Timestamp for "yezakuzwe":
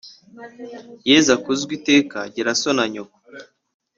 1.09-1.71